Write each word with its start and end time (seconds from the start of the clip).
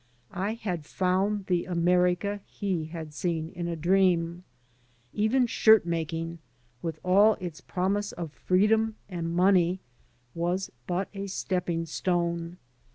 I 0.33 0.55
had 0.55 0.83
found 0.83 1.45
the 1.45 1.65
America 1.65 2.39
he 2.47 2.85
had 2.85 3.13
seen 3.13 3.49
in 3.51 3.67
a 3.67 3.75
dream. 3.75 4.43
Even 5.13 5.45
shirt 5.45 5.85
making 5.85 6.39
with 6.81 6.99
all 7.03 7.35
its 7.35 7.61
promise 7.61 8.11
of 8.11 8.33
freedom 8.33 8.95
and 9.07 9.31
money 9.35 9.79
was 10.33 10.71
but 10.87 11.07
a 11.13 11.27
stepping 11.27 11.85
stone. 11.85 12.57